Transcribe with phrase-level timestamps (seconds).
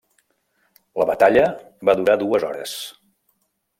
[1.01, 1.43] La batalla
[1.91, 2.75] va durar dues hores.